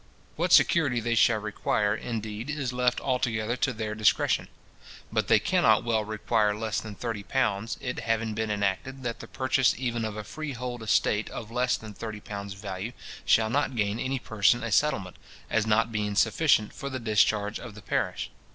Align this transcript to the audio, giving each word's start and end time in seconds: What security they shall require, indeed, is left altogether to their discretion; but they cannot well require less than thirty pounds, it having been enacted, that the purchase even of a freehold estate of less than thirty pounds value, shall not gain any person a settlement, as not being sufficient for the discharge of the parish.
What 0.35 0.51
security 0.51 0.99
they 0.99 1.13
shall 1.13 1.37
require, 1.37 1.93
indeed, 1.93 2.49
is 2.49 2.73
left 2.73 2.99
altogether 2.99 3.55
to 3.57 3.71
their 3.71 3.93
discretion; 3.93 4.47
but 5.11 5.27
they 5.27 5.37
cannot 5.37 5.83
well 5.83 6.03
require 6.03 6.55
less 6.55 6.81
than 6.81 6.95
thirty 6.95 7.21
pounds, 7.21 7.77
it 7.81 7.99
having 7.99 8.33
been 8.33 8.49
enacted, 8.49 9.03
that 9.03 9.19
the 9.19 9.27
purchase 9.27 9.75
even 9.77 10.03
of 10.03 10.17
a 10.17 10.23
freehold 10.23 10.81
estate 10.81 11.29
of 11.29 11.51
less 11.51 11.77
than 11.77 11.93
thirty 11.93 12.19
pounds 12.19 12.55
value, 12.55 12.93
shall 13.25 13.51
not 13.51 13.75
gain 13.75 13.99
any 13.99 14.17
person 14.17 14.63
a 14.63 14.71
settlement, 14.71 15.17
as 15.51 15.67
not 15.67 15.91
being 15.91 16.15
sufficient 16.15 16.73
for 16.73 16.89
the 16.89 16.99
discharge 16.99 17.59
of 17.59 17.75
the 17.75 17.81
parish. 17.83 18.31